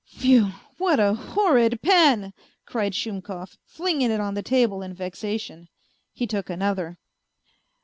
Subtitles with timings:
[0.05, 0.53] "Phew!
[0.79, 2.33] What a horrid pen,"
[2.65, 5.67] cried Shumkov, flinging it on the table in vexation.
[6.11, 6.97] He took another.